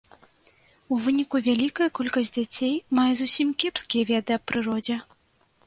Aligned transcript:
У 0.95 0.97
выніку 1.03 1.41
вялікая 1.47 1.89
колькасць 1.99 2.35
дзяцей 2.39 2.73
мае 3.01 3.07
зусім 3.21 3.53
кепскія 3.65 4.03
веды 4.15 4.31
аб 4.39 4.43
прыродзе. 4.53 5.01